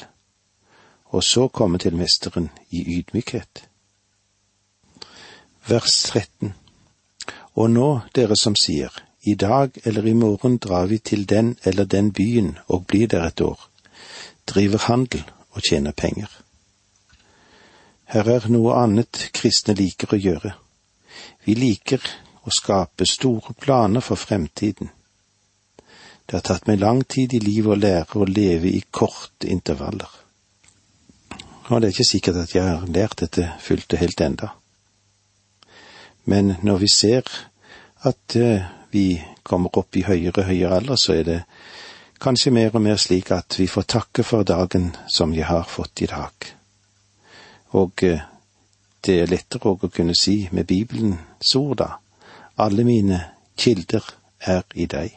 og 1.09 1.23
så 1.23 1.47
komme 1.47 1.77
til 1.77 1.95
Mesteren 1.95 2.49
i 2.69 2.83
ydmykhet. 2.99 3.63
Vers 5.67 6.03
13 6.03 6.53
Og 7.55 7.69
nå, 7.69 7.87
dere 8.15 8.35
som 8.37 8.55
sier, 8.55 8.93
i 9.21 9.35
dag 9.35 9.71
eller 9.83 10.05
i 10.07 10.13
morgen 10.13 10.57
drar 10.57 10.85
vi 10.85 10.97
til 10.97 11.25
den 11.29 11.57
eller 11.63 11.85
den 11.85 12.13
byen 12.13 12.57
og 12.67 12.85
blir 12.87 13.07
der 13.07 13.25
et 13.27 13.41
år, 13.41 13.69
driver 14.47 14.77
handel 14.85 15.23
og 15.51 15.61
tjener 15.69 15.91
penger. 15.91 16.29
Her 18.05 18.29
er 18.29 18.47
noe 18.49 18.73
annet 18.73 19.29
kristne 19.33 19.75
liker 19.77 20.15
å 20.15 20.17
gjøre. 20.17 20.53
Vi 21.45 21.53
liker 21.53 22.01
å 22.45 22.53
skape 22.53 23.05
store 23.05 23.53
planer 23.59 24.01
for 24.01 24.17
fremtiden. 24.17 24.89
Det 26.25 26.37
har 26.37 26.45
tatt 26.45 26.67
meg 26.69 26.79
lang 26.79 27.03
tid 27.03 27.33
i 27.33 27.43
livet 27.43 27.75
å 27.75 27.81
lære 27.81 28.21
å 28.21 28.25
leve 28.29 28.71
i 28.71 28.81
korte 28.89 29.49
intervaller. 29.49 30.09
Det 31.69 31.83
er 31.83 31.93
ikke 31.93 32.09
sikkert 32.09 32.35
at 32.35 32.55
jeg 32.55 32.65
har 32.65 32.85
lært 32.89 33.19
dette 33.21 33.43
fullt 33.61 33.93
og 33.93 33.99
helt 34.01 34.21
enda. 34.25 34.47
Men 36.25 36.55
når 36.65 36.77
vi 36.81 36.87
ser 36.89 37.27
at 38.09 38.35
eh, 38.35 38.65
vi 38.89 39.21
kommer 39.43 39.77
opp 39.77 39.95
i 39.95 40.01
høyere 40.01 40.41
og 40.41 40.47
høyere 40.49 40.79
alder, 40.79 40.97
så 40.97 41.13
er 41.13 41.23
det 41.27 41.37
kanskje 42.21 42.51
mer 42.51 42.73
og 42.73 42.81
mer 42.81 42.97
slik 42.97 43.29
at 43.31 43.59
vi 43.59 43.67
får 43.69 43.85
takke 43.85 44.25
for 44.25 44.43
dagen 44.43 44.95
som 45.07 45.31
vi 45.31 45.45
har 45.45 45.69
fått 45.69 46.01
i 46.01 46.09
dag. 46.09 46.49
Og 47.77 48.03
eh, 48.03 48.25
det 49.05 49.19
er 49.19 49.29
lettere 49.29 49.69
å 49.69 49.91
kunne 49.93 50.17
si 50.17 50.47
med 50.51 50.65
Bibelens 50.67 51.53
ord, 51.55 51.77
da, 51.83 51.91
alle 52.57 52.83
mine 52.83 53.21
kilder 53.57 54.09
er 54.41 54.65
i 54.73 54.89
deg. 54.89 55.13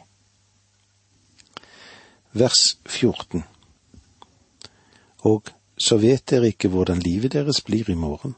Vers 2.33 2.77
14 2.85 3.43
Og 5.23 5.49
så 5.83 5.97
vet 5.99 6.23
dere 6.31 6.53
ikke 6.53 6.71
hvordan 6.71 7.01
livet 7.03 7.33
deres 7.35 7.59
blir 7.61 7.89
i 7.91 7.97
morgen. 7.99 8.35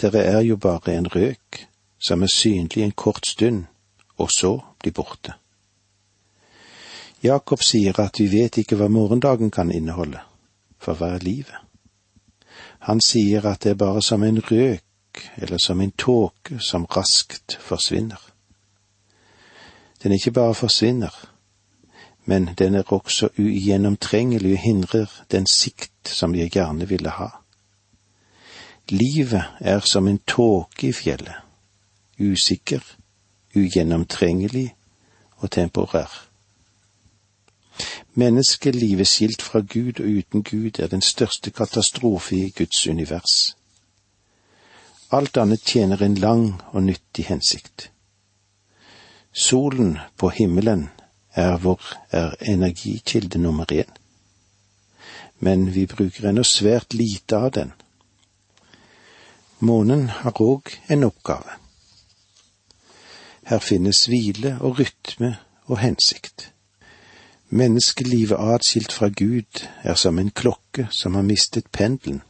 Dere 0.00 0.22
er 0.24 0.40
jo 0.40 0.56
bare 0.56 0.94
en 0.96 1.10
røk 1.12 1.66
som 2.00 2.22
er 2.22 2.32
synlig 2.32 2.82
en 2.82 2.94
kort 2.96 3.26
stund, 3.26 3.64
og 4.16 4.30
så 4.30 4.58
blir 4.80 4.94
borte. 4.96 5.34
Jakob 7.22 7.62
sier 7.62 8.00
at 8.00 8.18
vi 8.18 8.30
vet 8.32 8.58
ikke 8.58 8.76
hva 8.80 8.88
morgendagen 8.88 9.50
kan 9.50 9.70
inneholde, 9.70 10.24
for 10.80 10.98
hva 10.98 11.12
er 11.14 11.22
livet? 11.22 11.54
Han 12.88 13.00
sier 13.04 13.46
at 13.46 13.62
det 13.62 13.76
er 13.76 13.78
bare 13.84 14.02
som 14.02 14.24
en 14.26 14.40
røk 14.40 15.22
eller 15.36 15.60
som 15.62 15.80
en 15.80 15.92
tåke 15.92 16.58
som 16.58 16.88
raskt 16.96 17.58
forsvinner. 17.60 18.18
Den 20.02 20.12
ikke 20.12 20.32
bare 20.32 20.54
forsvinner, 20.54 21.12
men 22.24 22.50
den 22.58 22.74
er 22.74 22.92
også 22.92 23.28
ugjennomtrengelig 23.38 24.56
og 24.56 24.64
hindrer 24.64 25.10
den 25.30 25.46
sikt 25.46 25.91
som 26.08 26.34
jeg 26.34 26.50
gjerne 26.50 26.88
ville 26.88 27.10
ha. 27.10 27.28
Livet 28.90 29.44
er 29.60 29.80
som 29.80 30.08
en 30.08 30.18
tåke 30.18 30.88
i 30.88 30.92
fjellet, 30.92 31.36
usikker, 32.18 32.82
ugjennomtrengelig 33.56 34.74
og 35.36 35.50
temporær. 35.50 36.10
Menneskelivet 38.14 39.08
skilt 39.08 39.42
fra 39.42 39.60
Gud 39.60 40.00
og 40.00 40.06
uten 40.06 40.42
Gud 40.42 40.80
er 40.80 40.86
den 40.86 41.00
største 41.00 41.50
katastrofe 41.50 42.36
i 42.36 42.50
Guds 42.50 42.86
univers. 42.86 43.56
Alt 45.12 45.36
annet 45.36 45.60
tjener 45.60 46.02
en 46.02 46.14
lang 46.14 46.60
og 46.72 46.82
nyttig 46.82 47.24
hensikt. 47.26 47.90
Solen 49.32 49.98
på 50.16 50.28
himmelen 50.28 50.90
er 51.34 51.56
vår 51.56 51.80
er 52.10 52.34
energikilde 52.40 53.38
nummer 53.38 53.64
én. 53.72 54.01
Men 55.42 55.66
vi 55.74 55.86
bruker 55.90 56.28
ennå 56.30 56.44
svært 56.46 56.94
lite 56.94 57.36
av 57.36 57.50
den. 57.56 57.72
Månen 59.58 60.08
har 60.22 60.38
òg 60.42 60.70
en 60.90 61.04
oppgave. 61.06 61.58
Her 63.50 63.58
finnes 63.58 64.04
hvile 64.06 64.56
og 64.60 64.78
rytme 64.78 65.34
og 65.66 65.78
hensikt. 65.82 66.52
Menneskelivet 67.50 68.38
atskilt 68.38 68.94
fra 68.94 69.10
Gud 69.10 69.66
er 69.82 69.98
som 69.98 70.18
en 70.18 70.30
klokke 70.30 70.86
som 70.90 71.14
har 71.18 71.26
mistet 71.26 71.66
pendelen, 71.72 72.22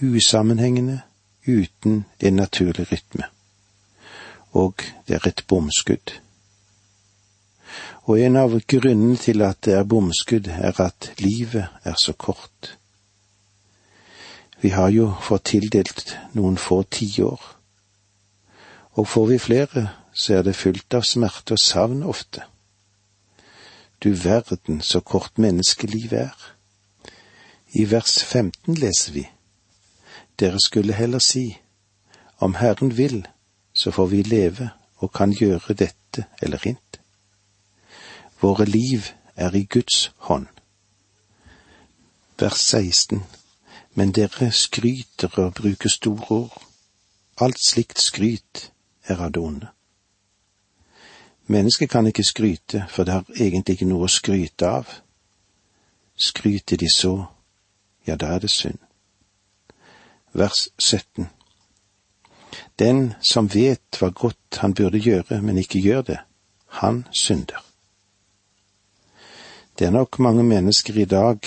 usammenhengende, 0.00 1.00
uten 1.46 2.04
en 2.20 2.36
naturlig 2.36 2.92
rytme. 2.92 3.26
Og 4.52 4.74
det 5.08 5.18
er 5.18 5.28
et 5.28 5.44
bomskudd. 5.48 6.23
Og 8.04 8.20
en 8.20 8.36
av 8.36 8.54
grunnene 8.68 9.16
til 9.16 9.42
at 9.42 9.62
det 9.64 9.74
er 9.78 9.88
bomskudd, 9.88 10.48
er 10.48 10.80
at 10.80 11.12
livet 11.18 11.68
er 11.84 11.96
så 12.00 12.12
kort. 12.12 12.76
Vi 14.60 14.70
har 14.72 14.88
jo 14.92 15.10
fått 15.20 15.50
tildelt 15.52 16.16
noen 16.32 16.56
få 16.56 16.82
tiår, 16.88 17.40
og 18.94 19.08
får 19.08 19.26
vi 19.26 19.38
flere, 19.38 19.88
så 20.12 20.38
er 20.38 20.44
det 20.46 20.56
fullt 20.56 20.94
av 20.94 21.04
smerte 21.04 21.56
og 21.56 21.60
savn 21.60 22.04
ofte. 22.06 22.44
Du 24.04 24.12
verden 24.12 24.80
så 24.80 25.00
kort 25.00 25.38
menneskelivet 25.38 26.18
er. 26.20 26.36
I 27.74 27.84
vers 27.90 28.22
15 28.24 28.76
leser 28.78 29.12
vi, 29.12 29.26
Dere 30.38 30.58
skulle 30.60 30.92
heller 30.92 31.18
si, 31.18 31.58
Om 32.38 32.54
Herren 32.54 32.96
vil, 32.96 33.26
så 33.72 33.90
får 33.90 34.06
vi 34.06 34.22
leve 34.22 34.70
og 34.98 35.12
kan 35.12 35.32
gjøre 35.32 35.74
dette 35.74 36.24
eller 36.42 36.58
hint. 36.64 36.93
Våre 38.44 38.64
liv 38.64 39.06
er 39.36 39.54
i 39.54 39.64
Guds 39.64 40.12
hånd. 40.16 40.46
Vers 42.38 42.58
16 42.58 43.22
Men 43.94 44.12
dere 44.12 44.50
skryter 44.52 45.38
og 45.38 45.54
bruker 45.54 45.88
store 45.88 46.26
ord. 46.28 46.62
Alt 47.40 47.56
slikt 47.68 48.00
skryt 48.00 48.70
er 49.08 49.22
av 49.24 49.32
det 49.32 49.40
onde. 49.40 49.72
Mennesket 51.46 51.90
kan 51.90 52.06
ikke 52.06 52.24
skryte, 52.24 52.84
for 52.88 53.04
det 53.04 53.12
har 53.12 53.24
egentlig 53.40 53.78
ikke 53.78 53.88
noe 53.88 54.04
å 54.04 54.12
skryte 54.12 54.68
av. 54.68 54.92
Skryter 56.16 56.76
de 56.76 56.92
så, 56.92 57.16
ja, 58.06 58.16
da 58.20 58.36
er 58.36 58.44
det 58.44 58.52
synd. 58.52 58.78
Vers 60.32 60.68
17 60.78 61.30
Den 62.78 63.14
som 63.24 63.48
vet 63.54 63.96
hva 64.00 64.12
godt 64.12 64.60
han 64.60 64.74
burde 64.74 65.00
gjøre, 65.00 65.40
men 65.40 65.64
ikke 65.64 65.80
gjør 65.80 66.10
det, 66.12 66.24
han 66.84 67.06
synder. 67.12 67.63
Det 69.78 69.86
er 69.86 69.90
nok 69.90 70.18
mange 70.18 70.42
mennesker 70.42 70.98
i 70.98 71.04
dag, 71.04 71.38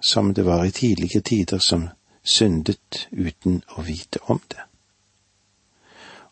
som 0.00 0.34
det 0.34 0.44
var 0.44 0.64
i 0.64 0.70
tidlige 0.70 1.20
tider, 1.20 1.58
som 1.58 1.88
syndet 2.24 3.06
uten 3.12 3.60
å 3.78 3.82
vite 3.86 4.18
om 4.26 4.40
det. 4.50 4.64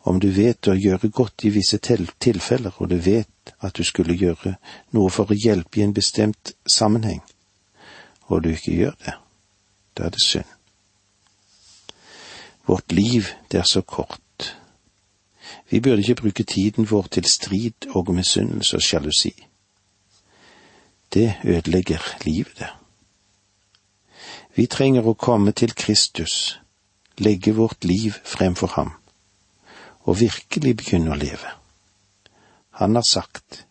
Om 0.04 0.18
du 0.20 0.28
vet 0.34 0.68
å 0.68 0.74
gjøre 0.74 1.08
godt 1.08 1.46
i 1.46 1.52
visse 1.54 1.78
tilfeller, 1.78 2.74
og 2.78 2.90
du 2.90 2.96
vet 2.98 3.54
at 3.60 3.78
du 3.78 3.84
skulle 3.84 4.18
gjøre 4.18 4.56
noe 4.92 5.10
for 5.10 5.30
å 5.30 5.38
hjelpe 5.38 5.80
i 5.80 5.86
en 5.86 5.94
bestemt 5.94 6.52
sammenheng, 6.66 7.22
og 8.26 8.42
du 8.42 8.50
ikke 8.50 8.74
gjør 8.74 8.98
det, 9.06 9.16
da 9.94 10.08
er 10.08 10.18
det 10.18 10.26
synd. 10.26 10.50
Vårt 12.66 12.92
liv, 12.92 13.30
det 13.52 13.60
er 13.62 13.68
så 13.68 13.82
kort. 13.82 14.56
Vi 15.70 15.80
burde 15.80 16.02
ikke 16.02 16.22
bruke 16.22 16.44
tiden 16.44 16.90
vår 16.90 17.12
til 17.14 17.24
strid 17.30 17.92
og 17.94 18.10
misunnelse 18.14 18.76
og 18.76 18.82
sjalusi. 18.82 19.34
Det 21.14 21.34
ødelegger 21.44 21.98
livet, 22.24 22.58
det. 22.58 22.68
Vi 24.54 24.66
trenger 24.66 25.06
å 25.06 25.14
komme 25.18 25.52
til 25.52 25.74
Kristus, 25.74 26.60
legge 27.18 27.54
vårt 27.54 27.84
liv 27.84 28.14
fremfor 28.24 28.74
ham 28.74 28.92
og 30.04 30.20
virkelig 30.20 30.76
begynne 30.76 31.14
å 31.14 31.18
leve. 31.18 31.54
Han 32.70 32.94
har 32.94 33.06
sagt, 33.08 33.66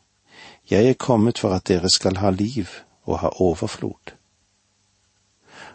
Jeg 0.70 0.90
er 0.90 0.94
kommet 0.94 1.40
for 1.40 1.54
at 1.54 1.68
dere 1.68 1.90
skal 1.90 2.18
ha 2.18 2.30
liv 2.32 2.70
og 3.04 3.20
ha 3.20 3.30
overflod. 3.40 4.14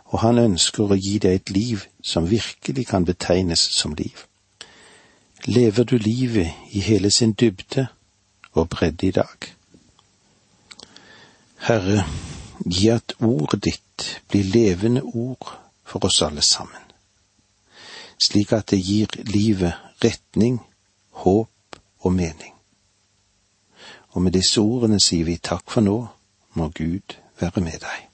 Og 0.04 0.18
han 0.20 0.38
ønsker 0.38 0.88
å 0.88 0.96
gi 0.96 1.18
deg 1.18 1.34
et 1.34 1.50
liv 1.50 1.84
som 2.02 2.30
virkelig 2.30 2.86
kan 2.86 3.04
betegnes 3.04 3.60
som 3.60 3.94
liv. 3.94 4.24
Lever 5.44 5.84
du 5.84 5.98
livet 5.98 6.72
i 6.72 6.80
hele 6.80 7.10
sin 7.10 7.32
dybde 7.32 7.86
og 8.52 8.68
bredde 8.68 9.06
i 9.06 9.10
dag? 9.10 9.57
Herre, 11.58 12.04
gi 12.64 12.90
at 12.94 13.14
ordet 13.20 13.64
ditt 13.64 14.22
blir 14.28 14.44
levende 14.44 15.02
ord 15.02 15.50
for 15.84 16.04
oss 16.04 16.22
alle 16.22 16.42
sammen, 16.42 16.84
slik 18.18 18.52
at 18.52 18.70
det 18.70 18.80
gir 18.82 19.18
livet 19.26 19.74
retning, 20.04 20.60
håp 21.22 21.80
og 22.00 22.12
mening. 22.12 22.54
Og 24.14 24.22
med 24.22 24.32
disse 24.38 24.60
ordene 24.60 25.00
sier 25.02 25.26
vi 25.28 25.38
takk 25.42 25.66
for 25.70 25.84
nå, 25.84 25.98
må 26.54 26.70
Gud 26.74 27.18
være 27.40 27.62
med 27.62 27.82
deg. 27.84 28.07